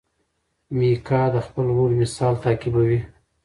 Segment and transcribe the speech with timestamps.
[0.77, 2.99] میکا د خپل ورور مثال تعقیبوي.